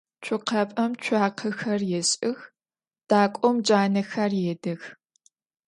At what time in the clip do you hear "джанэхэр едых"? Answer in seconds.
3.65-4.83